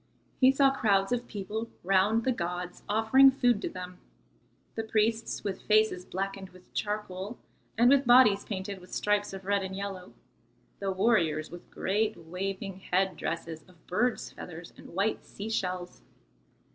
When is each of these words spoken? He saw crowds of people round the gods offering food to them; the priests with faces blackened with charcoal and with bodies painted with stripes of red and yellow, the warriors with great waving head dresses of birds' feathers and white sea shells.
He 0.39 0.51
saw 0.51 0.71
crowds 0.71 1.11
of 1.11 1.27
people 1.27 1.69
round 1.83 2.23
the 2.23 2.31
gods 2.31 2.81
offering 2.89 3.29
food 3.29 3.61
to 3.61 3.69
them; 3.69 3.99
the 4.73 4.81
priests 4.81 5.43
with 5.43 5.61
faces 5.61 6.05
blackened 6.05 6.49
with 6.49 6.73
charcoal 6.73 7.37
and 7.77 7.87
with 7.87 8.07
bodies 8.07 8.43
painted 8.43 8.79
with 8.79 8.91
stripes 8.95 9.31
of 9.31 9.45
red 9.45 9.61
and 9.61 9.75
yellow, 9.75 10.13
the 10.79 10.91
warriors 10.91 11.51
with 11.51 11.69
great 11.69 12.17
waving 12.17 12.79
head 12.79 13.15
dresses 13.15 13.61
of 13.67 13.85
birds' 13.85 14.31
feathers 14.31 14.73
and 14.75 14.95
white 14.95 15.23
sea 15.23 15.49
shells. 15.51 16.01